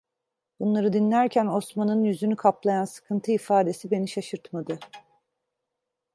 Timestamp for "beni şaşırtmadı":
3.91-4.79